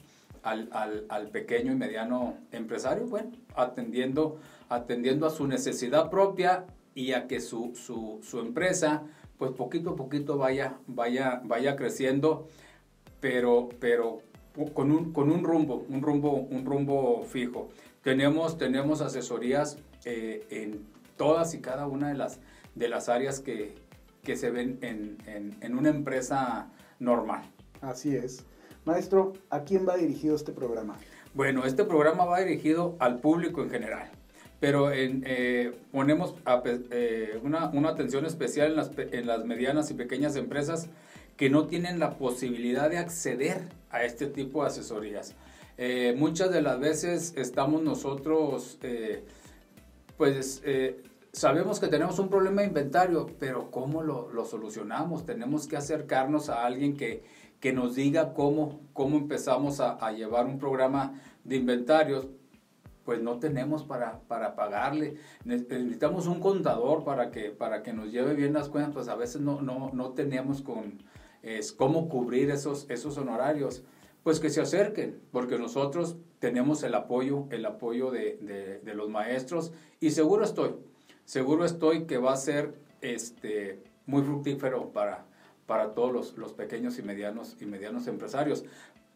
al, 0.43 0.69
al, 0.71 1.05
al 1.09 1.29
pequeño 1.29 1.73
y 1.73 1.75
mediano 1.75 2.37
empresario, 2.51 3.05
bueno, 3.07 3.31
atendiendo, 3.55 4.39
atendiendo 4.69 5.25
a 5.25 5.31
su 5.31 5.47
necesidad 5.47 6.09
propia 6.09 6.65
y 6.93 7.11
a 7.11 7.27
que 7.27 7.41
su, 7.41 7.73
su, 7.75 8.19
su 8.23 8.39
empresa, 8.39 9.03
pues 9.37 9.51
poquito 9.51 9.91
a 9.91 9.95
poquito 9.95 10.37
vaya, 10.37 10.77
vaya, 10.87 11.41
vaya 11.43 11.75
creciendo, 11.75 12.47
pero, 13.19 13.69
pero 13.79 14.21
con 14.73 14.91
un, 14.91 15.11
con 15.11 15.31
un 15.31 15.43
rumbo, 15.43 15.85
un 15.89 16.01
rumbo, 16.01 16.33
un 16.33 16.65
rumbo 16.65 17.23
fijo. 17.23 17.69
Tenemos, 18.03 18.57
tenemos 18.57 19.01
asesorías 19.01 19.77
eh, 20.05 20.45
en 20.49 20.85
todas 21.17 21.53
y 21.53 21.59
cada 21.59 21.87
una 21.87 22.09
de 22.09 22.15
las, 22.15 22.39
de 22.75 22.87
las 22.87 23.09
áreas 23.09 23.39
que, 23.39 23.75
que 24.23 24.35
se 24.37 24.51
ven 24.51 24.77
en, 24.81 25.17
en, 25.25 25.57
en, 25.61 25.77
una 25.77 25.89
empresa 25.89 26.69
normal. 26.99 27.43
Así 27.81 28.15
es. 28.15 28.45
Maestro, 28.85 29.33
¿a 29.49 29.63
quién 29.63 29.87
va 29.87 29.97
dirigido 29.97 30.35
este 30.35 30.51
programa? 30.51 30.97
Bueno, 31.33 31.65
este 31.65 31.83
programa 31.83 32.25
va 32.25 32.39
dirigido 32.39 32.95
al 32.99 33.19
público 33.19 33.61
en 33.61 33.69
general, 33.69 34.09
pero 34.59 34.91
en, 34.91 35.23
eh, 35.25 35.73
ponemos 35.91 36.35
eh, 36.91 37.39
una, 37.43 37.69
una, 37.69 37.89
atención 37.89 38.25
especial 38.25 38.71
en 38.71 38.75
las, 38.77 38.91
en 38.97 39.27
las 39.27 39.43
medianas 39.45 39.91
y 39.91 39.95
pequeñas 39.95 40.35
empresas 40.35 40.89
que 41.35 41.49
no 41.49 41.67
tienen 41.67 41.99
la 41.99 42.17
posibilidad 42.17 42.89
de 42.89 42.97
acceder 42.97 43.63
a 43.95 44.03
este 44.03 44.27
tipo 44.27 44.61
de 44.61 44.67
asesorías. 44.67 45.35
Eh, 45.77 46.15
muchas 46.17 46.51
de 46.51 46.61
las 46.61 46.79
veces 46.79 47.33
estamos 47.37 47.81
nosotros, 47.81 48.77
eh, 48.81 49.23
pues 50.17 50.61
eh, 50.65 51.01
sabemos 51.31 51.79
que 51.79 51.87
tenemos 51.87 52.19
un 52.19 52.29
problema 52.29 52.61
de 52.61 52.67
inventario, 52.67 53.27
pero 53.39 53.71
¿cómo 53.71 54.03
lo, 54.03 54.31
lo 54.31 54.45
solucionamos? 54.45 55.25
Tenemos 55.25 55.67
que 55.67 55.77
acercarnos 55.77 56.49
a 56.49 56.65
alguien 56.65 56.95
que, 56.97 57.23
que 57.59 57.73
nos 57.73 57.95
diga 57.95 58.33
cómo, 58.33 58.81
cómo 58.93 59.17
empezamos 59.17 59.79
a, 59.79 60.11
llevar 60.11 60.45
un 60.45 60.59
programa 60.59 61.19
de 61.43 61.55
inventarios, 61.55 62.27
pues 63.03 63.21
no 63.21 63.39
tenemos 63.39 63.83
para, 63.83 64.19
para 64.27 64.55
pagarle. 64.55 65.15
Necesitamos 65.43 66.27
un 66.27 66.39
contador 66.39 67.03
para 67.03 67.31
que, 67.31 67.51
para 67.51 67.81
que 67.83 67.93
nos 67.93 68.11
lleve 68.11 68.33
bien 68.33 68.53
las 68.53 68.67
cuentas, 68.67 68.93
pues 68.93 69.07
a 69.07 69.15
veces 69.15 69.41
no, 69.41 69.61
no, 69.61 69.91
no 69.93 70.11
tenemos 70.11 70.61
con, 70.61 70.99
es, 71.45 71.71
cómo 71.71 72.09
cubrir 72.09 72.49
esos, 72.51 72.89
esos 72.89 73.17
honorarios. 73.17 73.83
Pues 74.23 74.39
que 74.39 74.49
se 74.49 74.59
acerquen, 74.59 75.21
porque 75.31 75.59
nosotros 75.59 76.17
tenemos 76.39 76.81
el 76.81 76.95
apoyo, 76.95 77.45
el 77.51 77.63
apoyo 77.63 78.09
de, 78.09 78.37
de, 78.41 78.79
de 78.79 78.93
los 78.95 79.07
maestros 79.07 79.71
y 79.99 80.11
seguro 80.11 80.43
estoy, 80.43 80.71
seguro 81.25 81.63
estoy 81.63 82.05
que 82.05 82.17
va 82.17 82.33
a 82.33 82.37
ser 82.37 82.73
este, 83.01 83.83
muy 84.05 84.23
fructífero 84.23 84.91
para, 84.91 85.25
para 85.65 85.93
todos 85.93 86.11
los, 86.11 86.37
los, 86.37 86.53
pequeños 86.53 86.97
y 86.99 87.03
medianos, 87.03 87.57
y 87.59 87.65
medianos 87.65 88.07
empresarios, 88.07 88.65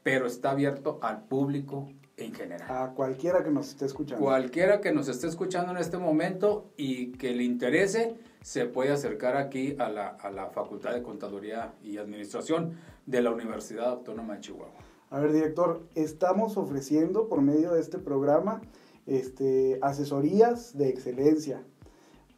pero 0.04 0.28
está 0.28 0.52
abierto 0.52 1.00
al 1.02 1.24
público 1.24 1.90
en 2.18 2.34
general. 2.34 2.70
A 2.70 2.94
cualquiera 2.94 3.44
que 3.44 3.52
nos 3.52 3.70
esté 3.70 3.86
escuchando. 3.86 4.24
Cualquiera 4.24 4.82
que 4.82 4.92
nos 4.92 5.08
esté 5.08 5.28
escuchando 5.28 5.72
en 5.72 5.78
este 5.78 5.98
momento 5.98 6.72
y 6.78 7.14
que 7.14 7.34
le 7.34 7.44
interese, 7.44 8.16
se 8.42 8.66
puede 8.66 8.92
acercar 8.92 9.38
aquí 9.38 9.76
a 9.80 9.90
la, 9.90 10.08
a 10.08 10.32
la 10.32 10.48
Facultad 10.48 10.94
de 10.94 11.04
Contaduría 11.04 11.74
y 11.84 11.98
Administración 11.98 12.78
de 13.06 13.22
la 13.22 13.32
Universidad 13.32 13.90
Autónoma 13.90 14.36
de 14.36 14.42
Chihuahua. 14.42 14.74
A 15.10 15.20
ver, 15.20 15.34
director, 15.34 15.88
estamos 15.96 16.56
ofreciendo 16.58 17.28
por 17.28 17.42
medio 17.42 17.74
de 17.74 17.82
este 17.82 17.98
programa 17.98 18.62
este, 19.08 19.80
asesorías 19.82 20.78
de 20.78 20.90
excelencia, 20.90 21.64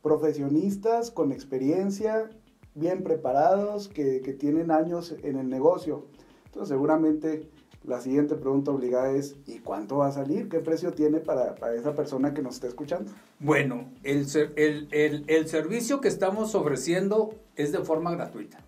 profesionistas 0.01 1.11
con 1.11 1.31
experiencia, 1.31 2.29
bien 2.73 3.03
preparados, 3.03 3.89
que, 3.89 4.21
que 4.21 4.33
tienen 4.33 4.71
años 4.71 5.13
en 5.23 5.37
el 5.37 5.49
negocio. 5.49 6.07
Entonces, 6.45 6.69
seguramente 6.69 7.49
la 7.83 7.99
siguiente 7.99 8.35
pregunta 8.35 8.71
obligada 8.71 9.11
es, 9.11 9.35
¿y 9.47 9.59
cuánto 9.59 9.97
va 9.97 10.07
a 10.07 10.11
salir? 10.11 10.49
¿Qué 10.49 10.59
precio 10.59 10.91
tiene 10.91 11.19
para, 11.19 11.55
para 11.55 11.73
esa 11.73 11.95
persona 11.95 12.33
que 12.33 12.41
nos 12.41 12.55
está 12.55 12.67
escuchando? 12.67 13.11
Bueno, 13.39 13.89
el, 14.03 14.27
el, 14.55 14.87
el, 14.91 15.23
el, 15.27 15.47
servicio 15.47 15.99
que 15.99 16.07
estamos 16.07 16.53
ofreciendo 16.53 17.33
es 17.55 17.71
de 17.71 17.79
forma 17.79 18.11
gratuita. 18.11 18.59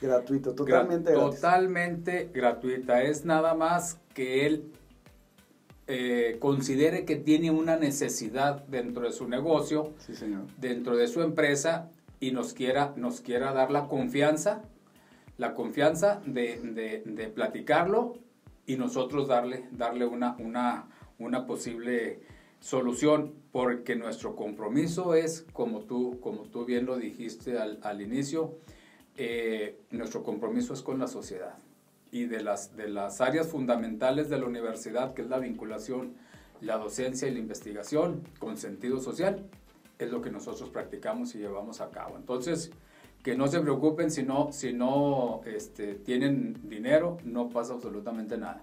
Gratuito, 0.00 0.54
totalmente 0.54 1.12
Gra 1.12 1.20
Totalmente 1.20 2.30
gratuita. 2.32 3.02
Es 3.02 3.24
nada 3.24 3.54
más 3.54 3.98
que 4.14 4.46
él 4.46 4.72
eh, 5.88 6.36
considere 6.38 7.04
que 7.04 7.16
tiene 7.16 7.50
una 7.50 7.76
necesidad 7.76 8.64
dentro 8.66 9.02
de 9.02 9.12
su 9.12 9.28
negocio, 9.28 9.94
sí, 9.98 10.14
señor. 10.14 10.42
dentro 10.58 10.96
de 10.96 11.08
su 11.08 11.22
empresa 11.22 11.90
y 12.20 12.30
nos 12.30 12.52
quiera, 12.52 12.94
nos 12.96 13.20
quiera 13.20 13.52
dar 13.52 13.72
la 13.72 13.88
confianza, 13.88 14.62
la 15.38 15.54
confianza 15.54 16.22
de, 16.24 16.60
de, 16.60 17.02
de 17.04 17.26
platicarlo 17.28 18.22
y 18.66 18.76
nosotros 18.76 19.28
darle, 19.28 19.68
darle 19.72 20.06
una, 20.06 20.36
una, 20.38 20.88
una 21.18 21.46
posible 21.46 22.20
solución, 22.60 23.34
porque 23.52 23.94
nuestro 23.94 24.34
compromiso 24.36 25.14
es, 25.14 25.46
como 25.52 25.80
tú, 25.82 26.18
como 26.20 26.44
tú 26.44 26.64
bien 26.64 26.86
lo 26.86 26.96
dijiste 26.96 27.58
al, 27.58 27.78
al 27.82 28.00
inicio, 28.00 28.56
eh, 29.16 29.80
nuestro 29.90 30.22
compromiso 30.22 30.72
es 30.74 30.82
con 30.82 30.98
la 30.98 31.06
sociedad. 31.06 31.58
Y 32.10 32.24
de 32.24 32.42
las, 32.42 32.76
de 32.76 32.88
las 32.88 33.20
áreas 33.20 33.48
fundamentales 33.48 34.30
de 34.30 34.38
la 34.38 34.46
universidad, 34.46 35.14
que 35.14 35.22
es 35.22 35.28
la 35.28 35.38
vinculación, 35.38 36.14
la 36.60 36.78
docencia 36.78 37.28
y 37.28 37.32
la 37.32 37.40
investigación 37.40 38.22
con 38.38 38.56
sentido 38.56 39.00
social, 39.00 39.46
es 39.98 40.10
lo 40.10 40.22
que 40.22 40.30
nosotros 40.30 40.70
practicamos 40.70 41.34
y 41.34 41.38
llevamos 41.38 41.80
a 41.80 41.90
cabo. 41.90 42.16
Entonces, 42.16 42.70
que 43.24 43.34
no 43.34 43.48
se 43.48 43.58
preocupen 43.58 44.10
si 44.10 44.22
no, 44.22 44.52
si 44.52 44.74
no 44.74 45.40
este, 45.46 45.94
tienen 45.94 46.60
dinero, 46.68 47.16
no 47.24 47.48
pasa 47.48 47.72
absolutamente 47.72 48.36
nada. 48.36 48.60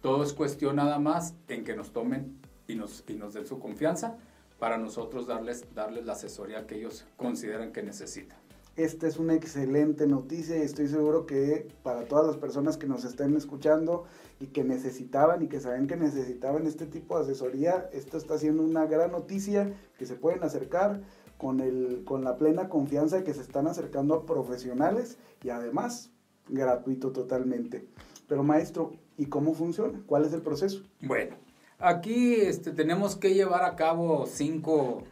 Todo 0.00 0.24
es 0.24 0.32
cuestión 0.32 0.76
nada 0.76 0.98
más 0.98 1.34
en 1.46 1.62
que 1.62 1.76
nos 1.76 1.92
tomen 1.92 2.36
y 2.66 2.74
nos, 2.74 3.04
y 3.06 3.14
nos 3.14 3.32
den 3.32 3.46
su 3.46 3.60
confianza 3.60 4.18
para 4.58 4.76
nosotros 4.76 5.28
darles, 5.28 5.72
darles 5.72 6.04
la 6.04 6.14
asesoría 6.14 6.66
que 6.66 6.78
ellos 6.78 7.04
consideran 7.16 7.72
que 7.72 7.84
necesitan. 7.84 8.36
Esta 8.74 9.06
es 9.06 9.18
una 9.18 9.34
excelente 9.34 10.08
noticia 10.08 10.58
y 10.58 10.62
estoy 10.62 10.88
seguro 10.88 11.24
que 11.24 11.68
para 11.84 12.04
todas 12.06 12.26
las 12.26 12.38
personas 12.38 12.76
que 12.76 12.88
nos 12.88 13.04
estén 13.04 13.36
escuchando 13.36 14.04
y 14.40 14.46
que 14.46 14.64
necesitaban 14.64 15.42
y 15.42 15.46
que 15.46 15.60
saben 15.60 15.86
que 15.86 15.96
necesitaban 15.96 16.66
este 16.66 16.86
tipo 16.86 17.16
de 17.16 17.22
asesoría, 17.22 17.88
esto 17.92 18.16
está 18.16 18.36
siendo 18.36 18.64
una 18.64 18.86
gran 18.86 19.12
noticia 19.12 19.72
que 19.96 20.06
se 20.06 20.16
pueden 20.16 20.42
acercar 20.42 21.02
con, 21.42 21.58
el, 21.58 22.04
con 22.04 22.22
la 22.22 22.36
plena 22.36 22.68
confianza 22.68 23.16
de 23.16 23.24
que 23.24 23.34
se 23.34 23.40
están 23.40 23.66
acercando 23.66 24.14
a 24.14 24.24
profesionales 24.24 25.18
y 25.42 25.50
además 25.50 26.12
gratuito 26.48 27.10
totalmente. 27.10 27.88
Pero 28.28 28.44
maestro, 28.44 28.92
¿y 29.18 29.26
cómo 29.26 29.52
funciona? 29.52 30.00
¿Cuál 30.06 30.24
es 30.24 30.32
el 30.34 30.40
proceso? 30.40 30.84
Bueno, 31.00 31.34
aquí 31.80 32.34
este, 32.36 32.70
tenemos 32.70 33.16
que 33.16 33.34
llevar 33.34 33.64
a 33.64 33.74
cabo 33.74 34.26
cinco 34.28 35.02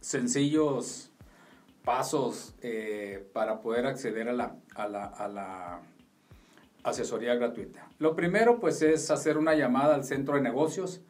sencillos 0.00 1.10
pasos 1.86 2.54
eh, 2.60 3.26
para 3.32 3.62
poder 3.62 3.86
acceder 3.86 4.28
a 4.28 4.34
la, 4.34 4.56
a, 4.74 4.88
la, 4.88 5.06
a 5.06 5.26
la, 5.26 5.80
asesoría 6.82 7.34
gratuita. 7.34 7.88
Lo 7.98 8.14
primero 8.14 8.60
pues 8.60 8.82
es 8.82 9.10
hacer 9.10 9.38
una 9.38 9.54
llamada 9.54 9.94
al 9.94 10.04
centro 10.04 10.34
de 10.34 10.42
negocios 10.42 11.00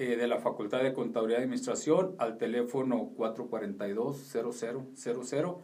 eh, 0.00 0.16
de 0.16 0.26
la 0.26 0.38
Facultad 0.38 0.82
de 0.82 0.92
Contaduría 0.94 1.38
y 1.38 1.42
Administración 1.42 2.16
al 2.18 2.38
teléfono 2.38 3.10
442-0000, 3.18 5.58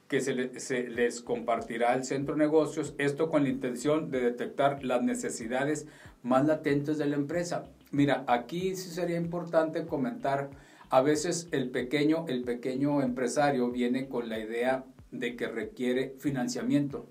que 0.08 0.20
se, 0.20 0.34
le, 0.34 0.60
se, 0.60 0.88
les 0.88 1.20
compartirá 1.20 1.94
el 1.94 2.04
centro 2.04 2.34
de 2.34 2.40
negocios, 2.44 2.94
esto 2.98 3.30
con 3.30 3.44
la 3.44 3.48
intención 3.48 4.10
de 4.10 4.20
detectar 4.20 4.84
las 4.84 5.02
necesidades 5.02 5.86
más 6.22 6.46
latentes 6.46 6.98
de 6.98 7.06
la 7.06 7.16
empresa. 7.16 7.64
Mira, 7.90 8.24
aquí 8.26 8.74
sí 8.76 8.90
sería 8.90 9.16
importante 9.16 9.86
comentar, 9.86 10.50
a 10.90 11.00
veces 11.00 11.48
el 11.52 11.70
pequeño, 11.70 12.26
el 12.28 12.42
pequeño 12.42 13.02
empresario 13.02 13.70
viene 13.70 14.08
con 14.08 14.28
la 14.28 14.38
idea 14.38 14.84
de 15.10 15.36
que 15.36 15.46
requiere 15.46 16.14
financiamiento. 16.18 17.06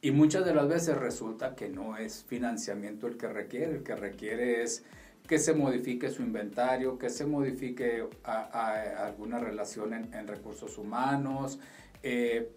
Y 0.00 0.10
muchas 0.10 0.44
de 0.44 0.54
las 0.54 0.68
veces 0.68 0.96
resulta 0.96 1.54
que 1.54 1.68
no 1.68 1.96
es 1.96 2.24
financiamiento 2.24 3.06
el 3.06 3.16
que 3.16 3.28
requiere, 3.28 3.76
el 3.76 3.82
que 3.82 3.94
requiere 3.94 4.62
es 4.62 4.84
que 5.28 5.38
se 5.38 5.54
modifique 5.54 6.10
su 6.10 6.22
inventario, 6.22 6.98
que 6.98 7.08
se 7.08 7.24
modifique 7.24 8.04
a, 8.24 8.42
a 8.42 9.06
alguna 9.06 9.38
relación 9.38 9.94
en, 9.94 10.12
en, 10.12 10.26
recursos 10.26 10.76
humanos. 10.78 11.60
Eh, 12.02 12.52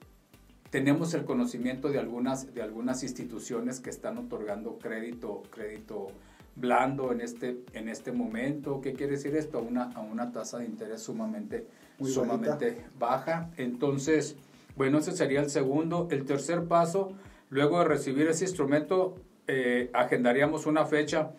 tenemos 0.69 1.13
el 1.13 1.23
conocimiento 1.23 1.89
de 1.89 1.99
algunas, 1.99 2.53
de 2.53 2.61
algunas 2.61 3.03
instituciones 3.03 3.79
que 3.79 3.89
están 3.89 4.17
otorgando 4.17 4.77
crédito, 4.77 5.43
crédito 5.49 6.07
blando 6.55 7.11
en 7.11 7.21
este, 7.21 7.63
en 7.73 7.89
este 7.89 8.11
momento. 8.11 8.81
¿Qué 8.81 8.93
quiere 8.93 9.13
decir 9.13 9.35
esto? 9.35 9.59
A 9.59 9.61
una, 9.61 9.83
a 9.91 10.01
una 10.01 10.31
tasa 10.31 10.59
de 10.59 10.65
interés 10.65 11.01
sumamente, 11.01 11.67
Muy 11.99 12.11
sumamente 12.11 12.85
baja. 12.97 13.51
Entonces, 13.57 14.35
bueno, 14.75 14.97
ese 14.99 15.11
sería 15.11 15.41
el 15.41 15.49
segundo. 15.49 16.07
El 16.11 16.25
tercer 16.25 16.65
paso, 16.65 17.13
luego 17.49 17.79
de 17.79 17.85
recibir 17.85 18.27
ese 18.27 18.45
instrumento, 18.45 19.15
eh, 19.47 19.89
agendaríamos 19.93 20.65
una 20.65 20.85
fecha 20.85 21.31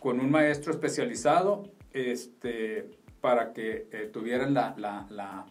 con 0.00 0.20
un 0.20 0.30
maestro 0.30 0.72
especializado 0.72 1.62
este, 1.92 2.90
para 3.20 3.52
que 3.52 3.86
eh, 3.92 4.10
tuvieran 4.12 4.52
la, 4.52 4.74
la, 4.76 5.06
la, 5.10 5.46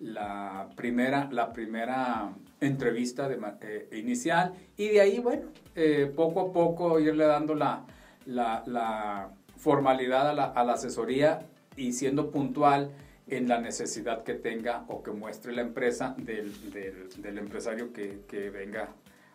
la, 0.00 0.68
primera, 0.76 1.28
la 1.30 1.52
primera 1.52 2.32
entrevista 2.60 3.28
de, 3.28 3.38
eh, 3.62 3.88
inicial. 3.98 4.54
Y 4.76 4.88
de 4.88 5.00
ahí, 5.00 5.18
bueno, 5.18 5.48
eh, 5.74 6.12
poco 6.14 6.40
a 6.40 6.52
poco 6.52 6.98
irle 7.00 7.26
dando 7.26 7.54
la, 7.54 7.84
la 8.26 9.30
formalidad 9.56 10.30
a 10.30 10.34
la, 10.34 10.44
a 10.44 10.64
la 10.64 10.74
asesoría 10.74 11.40
y 11.76 11.92
siendo 11.92 12.30
puntual 12.30 12.90
en 13.28 13.48
la 13.48 13.60
necesidad 13.60 14.24
que 14.24 14.34
tenga 14.34 14.84
o 14.88 15.02
que 15.02 15.10
muestre 15.10 15.52
la 15.52 15.62
empresa 15.62 16.14
del, 16.16 16.72
del, 16.72 17.08
del 17.18 17.38
empresario 17.38 17.92
que, 17.92 18.50
venga 18.50 18.88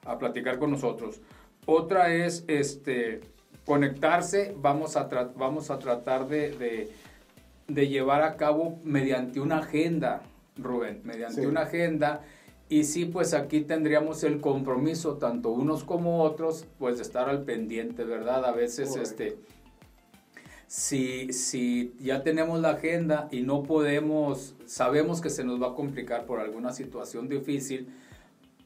a 0.06 0.18
platicar 0.18 0.58
con 0.60 0.72
nosotros. 0.72 1.22
Otra 1.66 2.14
es 2.14 2.44
este, 2.48 3.22
conectarse, 3.66 4.56
vamos 4.58 4.98
a, 4.98 5.04
vamos 5.36 5.70
a 5.70 5.80
tratar 5.80 6.28
de, 6.28 6.90
llevar 7.68 8.24
a 8.24 8.36
cabo 8.36 8.80
mediante 8.84 9.40
una 9.40 9.60
agenda, 9.60 10.22
Rubén, 10.58 11.02
mediante 11.04 11.42
sí. 11.42 11.48
una 11.48 11.62
agenda. 11.62 12.22
Y 12.70 12.86
sí, 12.86 13.06
pues 13.06 13.34
aquí 13.34 13.62
tendríamos 13.62 14.24
el 14.24 14.42
compromiso, 14.42 15.18
tanto 15.18 15.50
unos 15.50 15.84
como 15.84 16.24
otros, 16.24 16.66
pues 16.80 16.98
de 16.98 17.04
estar 17.04 17.30
al 17.30 17.44
pendiente, 17.44 18.04
¿verdad? 18.04 18.46
A 18.46 18.52
veces, 18.52 18.90
Correcto. 18.90 19.10
este, 19.10 19.38
si, 20.68 21.32
si 21.34 21.94
ya 22.00 22.24
tenemos 22.24 22.60
la 22.60 22.72
agenda 22.72 23.28
y 23.32 23.42
no 23.42 23.64
podemos, 23.64 24.56
sabemos 24.66 25.22
que 25.22 25.30
se 25.30 25.44
nos 25.44 25.62
va 25.62 25.68
a 25.68 25.74
complicar 25.76 26.26
por 26.26 26.40
alguna 26.40 26.72
situación 26.72 27.30
difícil, 27.30 27.94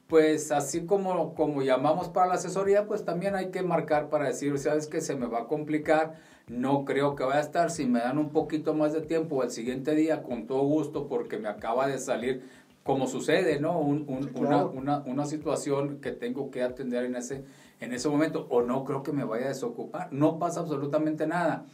pues 0.08 0.53
así 0.53 0.86
como, 0.86 1.36
como 1.36 1.62
llamamos 1.63 2.08
para 2.08 2.27
la 2.27 2.34
asesoría, 2.36 2.88
pues 2.88 3.03
también 3.03 3.36
hay 3.36 3.51
que 3.51 3.62
marcar 3.62 4.10
para 4.10 4.27
decir, 4.27 4.58
sabes 4.58 4.88
que 4.88 5.01
se 5.01 5.15
me 5.15 5.25
va 5.25 5.41
a 5.41 5.48
complicar, 5.48 6.13
no 6.47 6.85
creo 6.85 7.15
que 7.15 7.23
vaya 7.23 7.39
a 7.39 7.41
estar, 7.41 7.69
si 7.69 7.85
me 7.85 7.99
dan 7.99 8.17
un 8.17 8.29
poquito 8.29 8.73
más 8.73 8.93
de 8.93 9.01
tiempo 9.01 9.43
el 9.43 9.51
siguiente 9.51 9.95
día, 9.95 10.23
con 10.23 10.47
todo 10.47 10.61
gusto, 10.61 11.07
porque 11.07 11.37
me 11.37 11.49
acaba 11.49 11.87
de 11.87 11.99
salir, 11.99 12.43
como 12.83 13.07
sucede, 13.07 13.59
¿no? 13.59 13.79
una, 13.79 14.65
una, 14.65 14.97
una, 14.99 15.25
situación 15.25 15.99
que 15.99 16.11
tengo 16.11 16.49
que 16.49 16.63
atender 16.63 17.03
en 17.03 17.17
ese, 17.17 17.43
en 17.81 17.93
ese 17.93 18.07
momento, 18.07 18.47
o 18.49 18.61
no 18.61 18.85
creo 18.85 19.03
que 19.03 19.11
me 19.11 19.25
vaya 19.25 19.45
a 19.45 19.49
desocupar, 19.49 20.11
no 20.13 20.39
pasa 20.39 20.61
absolutamente 20.61 21.27
nada, 21.27 21.65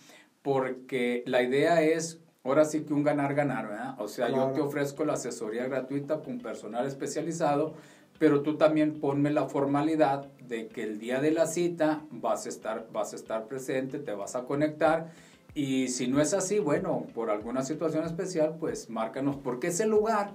porque 0.41 1.23
la 1.27 1.43
idea 1.43 1.81
es 1.83 2.19
ahora 2.43 2.65
sí 2.65 2.83
que 2.83 2.93
un 2.93 3.03
ganar-ganar, 3.03 3.67
¿verdad? 3.67 3.95
O 3.99 4.07
sea, 4.07 4.29
yo 4.29 4.51
te 4.51 4.61
ofrezco 4.61 5.05
la 5.05 5.13
asesoría 5.13 5.65
gratuita 5.67 6.19
con 6.21 6.39
personal 6.39 6.85
especializado, 6.85 7.75
pero 8.19 8.41
tú 8.41 8.57
también 8.57 8.99
ponme 8.99 9.31
la 9.31 9.47
formalidad 9.47 10.31
de 10.47 10.67
que 10.67 10.83
el 10.83 10.99
día 10.99 11.19
de 11.19 11.31
la 11.31 11.47
cita 11.47 12.03
vas 12.11 12.45
a 12.45 12.49
estar, 12.49 12.87
vas 12.91 13.13
a 13.13 13.15
estar 13.15 13.47
presente, 13.47 13.99
te 13.99 14.13
vas 14.13 14.35
a 14.35 14.43
conectar. 14.43 15.11
Y 15.55 15.89
si 15.89 16.07
no 16.07 16.21
es 16.21 16.33
así, 16.33 16.59
bueno, 16.59 17.05
por 17.13 17.29
alguna 17.29 17.63
situación 17.63 18.05
especial, 18.05 18.55
pues 18.59 18.89
márcanos, 18.89 19.37
porque 19.37 19.67
ese 19.67 19.85
lugar 19.85 20.31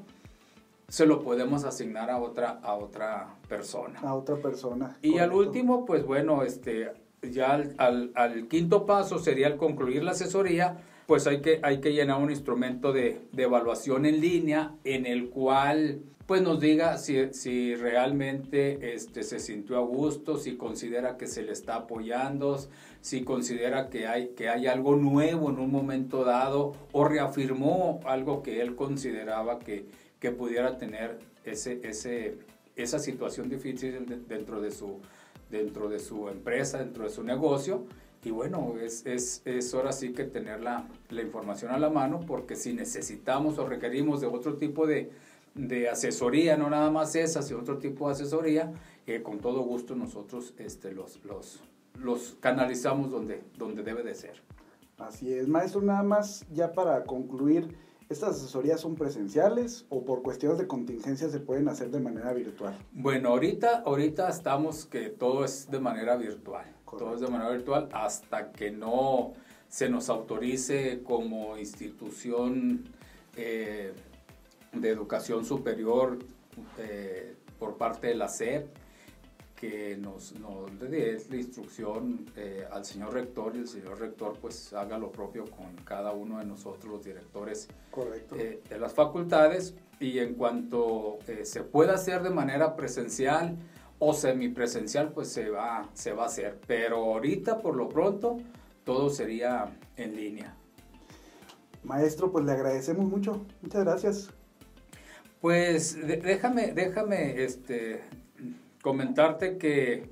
se 0.88 1.06
lo 1.06 1.22
podemos 1.22 1.64
asignar 1.64 2.10
a 2.10 2.18
otra, 2.18 2.60
a 2.62 2.74
otra 2.74 3.34
persona. 3.48 4.00
A 4.00 4.14
otra 4.14 4.36
persona. 4.36 4.96
Y 5.02 5.18
al 5.18 5.32
último, 5.32 5.84
pues 5.84 6.04
bueno, 6.04 6.42
este, 6.42 6.92
ya 7.22 7.52
al, 7.52 7.74
al, 7.78 8.12
al, 8.14 8.48
quinto 8.48 8.86
paso 8.86 9.18
sería 9.18 9.48
el 9.48 9.56
concluir 9.56 10.02
la 10.02 10.12
asesoría, 10.12 10.78
pues 11.06 11.26
hay 11.26 11.40
que, 11.40 11.60
hay 11.62 11.80
que 11.80 11.92
llenar 11.92 12.20
un 12.20 12.30
instrumento 12.30 12.92
de, 12.92 13.20
de 13.32 13.42
evaluación 13.42 14.06
en 14.06 14.20
línea 14.20 14.74
en 14.84 15.04
el 15.06 15.30
cual 15.30 16.02
pues 16.28 16.42
nos 16.42 16.60
diga 16.60 16.98
si, 16.98 17.32
si 17.32 17.74
realmente 17.74 18.92
este, 18.92 19.22
se 19.22 19.38
sintió 19.38 19.78
a 19.78 19.80
gusto, 19.80 20.36
si 20.36 20.58
considera 20.58 21.16
que 21.16 21.26
se 21.26 21.42
le 21.42 21.52
está 21.52 21.76
apoyando, 21.76 22.58
si 23.00 23.24
considera 23.24 23.88
que 23.88 24.06
hay, 24.06 24.28
que 24.36 24.50
hay 24.50 24.66
algo 24.66 24.94
nuevo 24.94 25.48
en 25.48 25.58
un 25.58 25.70
momento 25.70 26.24
dado 26.24 26.74
o 26.92 27.06
reafirmó 27.06 28.00
algo 28.04 28.42
que 28.42 28.60
él 28.60 28.76
consideraba 28.76 29.58
que, 29.58 29.86
que 30.20 30.30
pudiera 30.30 30.76
tener 30.76 31.18
ese, 31.46 31.80
ese, 31.82 32.36
esa 32.76 32.98
situación 32.98 33.48
difícil 33.48 34.04
dentro 34.28 34.60
de, 34.60 34.70
su, 34.70 35.00
dentro 35.50 35.88
de 35.88 35.98
su 35.98 36.28
empresa, 36.28 36.76
dentro 36.76 37.04
de 37.04 37.10
su 37.10 37.22
negocio. 37.22 37.86
Y 38.22 38.32
bueno, 38.32 38.74
es, 38.78 39.06
es, 39.06 39.40
es 39.46 39.72
hora 39.72 39.92
sí 39.92 40.12
que 40.12 40.24
tener 40.24 40.60
la, 40.60 40.86
la 41.08 41.22
información 41.22 41.72
a 41.72 41.78
la 41.78 41.88
mano 41.88 42.20
porque 42.20 42.54
si 42.54 42.74
necesitamos 42.74 43.56
o 43.58 43.66
requerimos 43.66 44.20
de 44.20 44.26
otro 44.26 44.56
tipo 44.56 44.86
de, 44.86 45.10
de 45.58 45.88
asesoría, 45.88 46.56
no 46.56 46.70
nada 46.70 46.90
más 46.90 47.14
esa, 47.16 47.42
sino 47.42 47.60
otro 47.60 47.78
tipo 47.78 48.06
de 48.06 48.14
asesoría, 48.14 48.72
con 49.22 49.38
todo 49.38 49.62
gusto 49.62 49.96
nosotros 49.96 50.54
este, 50.58 50.92
los, 50.92 51.24
los, 51.24 51.60
los 51.98 52.36
canalizamos 52.40 53.10
donde, 53.10 53.42
donde 53.56 53.82
debe 53.82 54.02
de 54.02 54.14
ser. 54.14 54.42
Así 54.98 55.32
es, 55.32 55.48
maestro, 55.48 55.80
nada 55.80 56.02
más 56.02 56.44
ya 56.52 56.72
para 56.72 57.04
concluir, 57.04 57.76
¿estas 58.08 58.36
asesorías 58.36 58.80
son 58.80 58.96
presenciales 58.96 59.86
o 59.88 60.04
por 60.04 60.22
cuestiones 60.22 60.58
de 60.58 60.66
contingencia 60.66 61.28
se 61.28 61.40
pueden 61.40 61.68
hacer 61.68 61.90
de 61.90 62.00
manera 62.00 62.32
virtual? 62.32 62.74
Bueno, 62.92 63.30
ahorita, 63.30 63.82
ahorita 63.86 64.28
estamos 64.28 64.86
que 64.86 65.08
todo 65.08 65.44
es 65.44 65.70
de 65.70 65.80
manera 65.80 66.16
virtual, 66.16 66.66
todo 66.84 67.14
es 67.14 67.20
de 67.20 67.28
manera 67.28 67.50
virtual 67.50 67.88
hasta 67.92 68.52
que 68.52 68.70
no 68.70 69.32
se 69.68 69.88
nos 69.88 70.08
autorice 70.08 71.02
como 71.02 71.56
institución 71.56 72.84
eh, 73.36 73.92
de 74.80 74.90
educación 74.90 75.44
superior 75.44 76.18
eh, 76.78 77.36
por 77.58 77.76
parte 77.76 78.08
de 78.08 78.14
la 78.14 78.28
SEP, 78.28 78.68
que 79.56 79.96
nos, 79.96 80.38
nos 80.38 80.78
dé 80.78 81.20
la 81.28 81.36
instrucción 81.36 82.26
eh, 82.36 82.64
al 82.70 82.84
señor 82.84 83.12
rector 83.12 83.56
y 83.56 83.58
el 83.58 83.68
señor 83.68 83.98
rector 83.98 84.38
pues 84.40 84.72
haga 84.72 84.98
lo 84.98 85.10
propio 85.10 85.46
con 85.46 85.74
cada 85.84 86.12
uno 86.12 86.38
de 86.38 86.44
nosotros 86.44 86.92
los 86.92 87.04
directores 87.04 87.68
eh, 88.36 88.62
de 88.68 88.78
las 88.78 88.92
facultades 88.92 89.74
y 89.98 90.20
en 90.20 90.34
cuanto 90.34 91.18
se 91.42 91.64
pueda 91.64 91.94
hacer 91.94 92.22
de 92.22 92.30
manera 92.30 92.76
presencial 92.76 93.56
o 93.98 94.14
semipresencial 94.14 95.12
pues 95.12 95.28
se 95.28 95.50
va, 95.50 95.88
se 95.92 96.12
va 96.12 96.22
a 96.22 96.26
hacer, 96.26 96.60
pero 96.66 96.98
ahorita 96.98 97.58
por 97.58 97.74
lo 97.74 97.88
pronto 97.88 98.36
todo 98.84 99.10
sería 99.10 99.66
en 99.96 100.16
línea. 100.16 100.56
Maestro, 101.82 102.30
pues 102.30 102.44
le 102.44 102.52
agradecemos 102.52 103.06
mucho. 103.06 103.46
Muchas 103.62 103.84
gracias. 103.84 104.37
Pues 105.40 105.96
déjame, 106.04 106.72
déjame 106.72 107.44
este, 107.44 108.00
comentarte 108.82 109.56
que, 109.56 110.10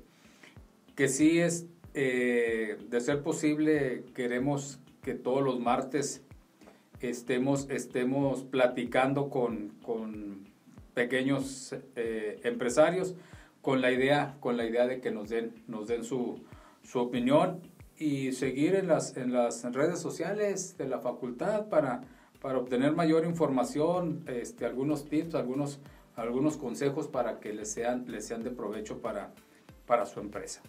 que 0.95 1.09
sí 1.09 1.39
es, 1.39 1.65
eh, 1.93 2.77
de 2.89 3.01
ser 3.01 3.23
posible, 3.23 4.05
queremos 4.15 4.79
que 5.01 5.15
todos 5.15 5.43
los 5.43 5.59
martes 5.59 6.23
estemos, 7.01 7.69
estemos 7.69 8.43
platicando 8.43 9.29
con, 9.29 10.47
pequeños 10.93 11.75
eh, 11.95 12.39
empresarios 12.43 13.13
con 13.61 13.81
la 13.81 13.91
idea, 13.91 14.37
con 14.39 14.57
la 14.57 14.65
idea 14.65 14.87
de 14.87 14.99
que 14.99 15.11
nos 15.11 15.29
den, 15.29 15.63
nos 15.67 15.87
den 15.87 16.03
su, 16.03 16.43
su 16.81 16.99
opinión 16.99 17.61
y 17.97 18.31
seguir 18.31 18.75
en 18.75 18.87
las, 18.87 19.15
en 19.17 19.33
las 19.33 19.63
redes 19.73 19.99
sociales 19.99 20.77
de 20.77 20.87
la 20.87 20.99
facultad 20.99 21.67
para 21.67 22.01
para 22.41 22.57
obtener 22.57 22.93
mayor 22.93 23.25
información, 23.25 24.23
este, 24.27 24.65
algunos 24.65 25.05
tips, 25.05 25.35
algunos, 25.35 25.79
algunos 26.15 26.57
consejos 26.57 27.07
para 27.07 27.39
que 27.39 27.53
les 27.53 27.71
sean, 27.71 28.05
les 28.07 28.25
sean 28.25 28.43
de 28.43 28.51
provecho 28.51 29.01
para, 29.01 29.33
para 29.85 30.05
su 30.05 30.19
empresa. 30.19 30.61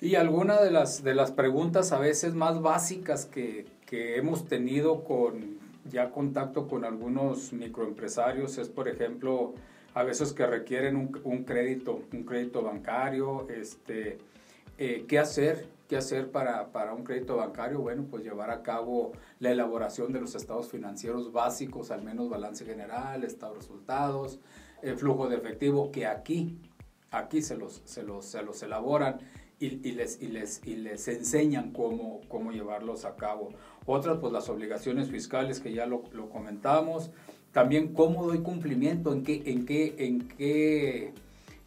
Y 0.01 0.15
alguna 0.15 0.59
de 0.61 0.71
las, 0.71 1.03
de 1.03 1.13
las 1.13 1.31
preguntas 1.31 1.91
a 1.91 1.99
veces 1.99 2.33
más 2.33 2.59
básicas 2.59 3.27
que, 3.27 3.67
que 3.85 4.17
hemos 4.17 4.47
tenido 4.47 5.03
con 5.03 5.61
ya 5.91 6.09
contacto 6.09 6.67
con 6.67 6.85
algunos 6.85 7.53
microempresarios 7.53 8.57
es, 8.57 8.69
por 8.69 8.87
ejemplo, 8.87 9.53
a 9.93 10.03
veces 10.03 10.33
que 10.33 10.45
requieren 10.45 10.95
un, 10.95 11.43
crédito, 11.43 12.01
un 12.13 12.23
crédito 12.23 12.61
bancario, 12.61 13.47
este, 13.49 14.19
eh, 14.77 15.05
¿qué 15.07 15.19
hacer? 15.19 15.67
¿Qué 15.89 15.97
hacer 15.97 16.31
para, 16.31 16.71
para, 16.71 16.93
un 16.93 17.03
crédito 17.03 17.35
bancario? 17.35 17.81
Bueno, 17.81 18.05
pues 18.09 18.23
llevar 18.23 18.49
a 18.49 18.63
cabo 18.63 19.11
la 19.39 19.51
elaboración 19.51 20.13
de 20.13 20.21
los 20.21 20.35
estados 20.35 20.69
financieros 20.69 21.33
básicos, 21.33 21.91
al 21.91 22.03
menos 22.03 22.29
balance 22.29 22.63
general, 22.63 23.25
estado 23.25 23.53
de 23.53 23.59
resultados, 23.59 24.39
el 24.81 24.95
flujo 24.97 25.27
de 25.27 25.35
efectivo, 25.35 25.91
que 25.91 26.07
aquí, 26.07 26.57
aquí 27.11 27.41
se 27.41 27.57
los, 27.57 27.81
se 27.83 28.03
los, 28.03 28.25
se 28.25 28.41
los 28.41 28.63
elaboran 28.63 29.19
y, 29.59 29.91
les, 29.91 30.21
y, 30.21 30.29
les, 30.29 30.65
y 30.65 30.77
les 30.77 31.07
enseñan 31.09 31.71
cómo, 31.71 32.21
cómo 32.29 32.51
llevarlos 32.53 33.03
a 33.03 33.17
cabo. 33.17 33.49
Otras, 33.85 34.17
pues 34.19 34.31
las 34.31 34.47
obligaciones 34.47 35.11
fiscales 35.11 35.59
que 35.59 35.73
ya 35.73 35.85
lo 35.85 36.29
comentamos, 36.29 37.11
también 37.51 37.93
cómo 37.93 38.25
doy 38.25 38.39
cumplimiento, 38.39 39.13
en 39.13 39.23
qué, 39.23 39.43
en 39.45 39.65
qué, 39.65 39.95
en 39.97 40.27
qué 40.27 41.13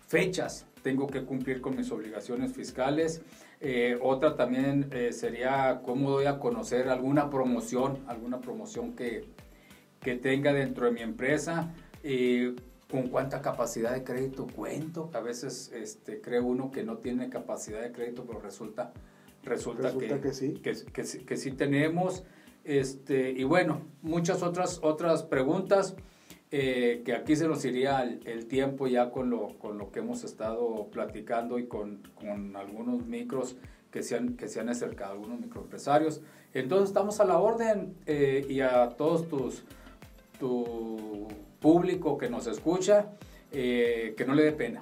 fechas 0.07 0.67
tengo 0.83 1.07
que 1.07 1.25
cumplir 1.25 1.61
con 1.61 1.77
mis 1.77 1.91
obligaciones 1.91 2.53
fiscales. 2.53 3.23
Eh, 3.61 3.99
otra 4.03 4.37
también 4.37 4.89
eh, 4.93 5.13
sería 5.13 5.81
cómo 5.85 6.11
doy 6.11 6.27
a 6.27 6.39
conocer 6.39 6.89
alguna 6.89 7.31
promoción, 7.31 7.99
alguna 8.07 8.41
promoción 8.41 8.95
que, 8.95 9.25
que 10.01 10.17
tenga 10.17 10.53
dentro 10.53 10.87
de 10.87 10.93
mi 10.93 11.01
empresa. 11.01 11.73
Eh, 12.03 12.55
con 12.95 13.09
cuánta 13.09 13.43
capacidad 13.43 13.93
de 13.93 14.05
crédito 14.05 14.47
cuento. 14.47 15.11
A 15.15 15.21
veces 15.21 15.73
este, 15.75 16.21
cree 16.21 16.39
uno 16.39 16.71
que 16.71 16.85
no 16.85 16.99
tiene 16.99 17.29
capacidad 17.29 17.81
de 17.81 17.91
crédito, 17.91 18.25
pero 18.25 18.41
resulta, 18.41 18.93
resulta, 19.43 19.93
que, 19.99 20.21
que, 20.21 20.33
sí. 20.33 20.53
Que, 20.63 20.75
que, 20.93 21.37
sí 21.37 21.51
tenemos. 21.51 22.23
Este, 22.65 23.31
y 23.31 23.45
bueno, 23.45 23.83
muchas 24.03 24.43
otras, 24.43 24.81
otras 24.83 25.23
preguntas. 25.23 25.95
eh, 26.57 27.03
que 27.05 27.15
aquí 27.15 27.35
se 27.35 27.49
nos 27.49 27.65
iría 27.65 28.03
el, 28.03 28.47
tiempo 28.47 28.87
ya 28.87 29.11
con 29.11 29.29
lo, 29.29 29.59
con 29.59 29.77
lo 29.77 29.91
que 29.91 29.99
hemos 29.99 30.23
estado 30.23 30.89
platicando 30.93 31.59
y 31.59 31.67
con, 31.67 32.03
con 32.15 32.55
algunos 32.55 33.05
micros 33.07 33.57
que 33.91 34.05
se, 34.05 34.17
han, 34.17 34.37
que 34.37 34.47
se 34.47 34.61
han 34.61 34.69
acercado, 34.69 35.13
algunos 35.15 35.41
microempresarios. 35.41 36.21
Entonces 36.53 36.91
estamos 36.91 37.19
a 37.19 37.25
la 37.25 37.39
orden 37.39 37.97
eh, 38.07 38.47
y 38.49 38.61
a 38.61 38.91
todos 38.91 39.29
tus, 39.29 39.65
tu 40.39 41.27
público 41.59 42.17
que 42.19 42.31
nos 42.31 42.47
escucha, 42.47 43.07
eh, 43.51 44.15
que 44.17 44.25
no 44.25 44.35
le 44.35 44.45
dé 44.45 44.53
pena, 44.53 44.81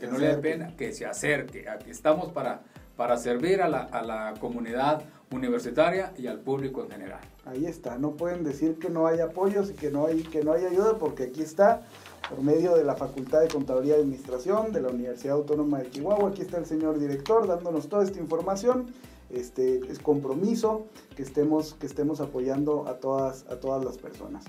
que, 0.00 0.06
no 0.08 0.18
le 0.18 0.28
dé 0.28 0.38
pena, 0.38 0.74
que 0.76 0.92
se 0.92 1.06
acerque. 1.06 1.68
Aquí 1.68 1.90
estamos 1.90 2.32
para, 2.32 2.62
para 2.96 3.16
servir 3.18 3.62
a 3.62 3.68
la, 3.68 3.82
a 3.82 4.02
la 4.02 4.34
comunidad 4.40 5.02
universitaria 5.30 6.12
y 6.16 6.26
al 6.26 6.40
público 6.40 6.82
en 6.82 6.90
general. 6.90 7.20
Ahí 7.44 7.66
está, 7.66 7.98
no 7.98 8.12
pueden 8.12 8.44
decir 8.44 8.78
que 8.78 8.88
no 8.88 9.06
hay 9.06 9.20
apoyos 9.20 9.70
y 9.70 9.74
que 9.74 9.90
no 9.90 10.06
hay, 10.06 10.22
que 10.22 10.42
no 10.42 10.52
hay 10.52 10.64
ayuda 10.64 10.98
porque 10.98 11.24
aquí 11.24 11.42
está, 11.42 11.82
por 12.28 12.42
medio 12.42 12.76
de 12.76 12.84
la 12.84 12.94
Facultad 12.94 13.40
de 13.40 13.48
Contaduría 13.48 13.96
y 13.96 14.00
Administración 14.00 14.72
de 14.72 14.80
la 14.80 14.88
Universidad 14.88 15.36
Autónoma 15.36 15.78
de 15.78 15.90
Chihuahua, 15.90 16.30
aquí 16.30 16.42
está 16.42 16.58
el 16.58 16.66
señor 16.66 16.98
director 16.98 17.46
dándonos 17.46 17.88
toda 17.88 18.04
esta 18.04 18.18
información. 18.18 18.86
Este, 19.30 19.80
es 19.90 19.98
compromiso 19.98 20.86
que 21.14 21.22
estemos, 21.22 21.74
que 21.74 21.86
estemos 21.86 22.20
apoyando 22.20 22.88
a 22.88 22.94
todas, 22.94 23.44
a 23.50 23.60
todas 23.60 23.84
las 23.84 23.98
personas. 23.98 24.44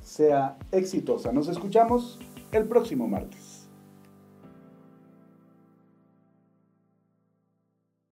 sea 0.00 0.56
exitosa. 0.70 1.32
Nos 1.32 1.48
escuchamos 1.48 2.20
el 2.52 2.68
próximo 2.68 3.08
martes. 3.08 3.41